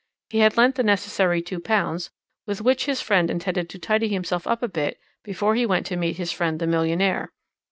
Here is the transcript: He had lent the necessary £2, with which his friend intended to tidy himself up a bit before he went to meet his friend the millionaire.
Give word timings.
He 0.31 0.39
had 0.39 0.57
lent 0.57 0.73
the 0.73 0.81
necessary 0.83 1.43
£2, 1.43 2.09
with 2.47 2.59
which 2.59 2.85
his 2.87 3.01
friend 3.01 3.29
intended 3.29 3.69
to 3.69 3.77
tidy 3.77 4.07
himself 4.07 4.47
up 4.47 4.63
a 4.63 4.67
bit 4.67 4.97
before 5.23 5.53
he 5.53 5.63
went 5.67 5.85
to 5.85 5.95
meet 5.95 6.17
his 6.17 6.31
friend 6.31 6.57
the 6.59 6.65
millionaire. 6.65 7.29